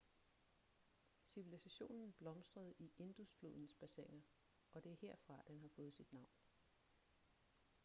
civilisationen 1.29 2.13
blomstrede 2.19 2.73
i 2.79 2.91
indus-flodens 2.97 3.75
bassiner 3.79 4.21
og 4.71 4.83
det 4.83 4.91
er 4.91 4.95
herfra 5.01 5.41
den 5.47 5.61
har 5.61 5.69
fået 5.75 5.93
sit 5.93 6.13
navn 6.13 6.29